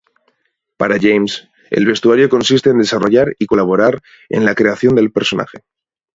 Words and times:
Para 0.77 0.97
James, 0.99 1.47
el 1.69 1.85
vestuario 1.85 2.27
consiste 2.27 2.71
en 2.71 2.79
desarrollar 2.79 3.35
y 3.37 3.45
colaborar 3.45 4.01
en 4.29 4.45
la 4.45 4.55
creación 4.55 4.95
del 4.95 5.11
personaje. 5.11 5.59